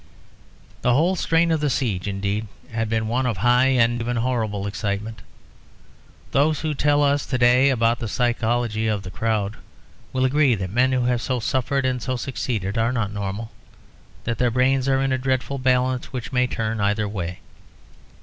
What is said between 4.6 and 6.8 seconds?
excitement. Those who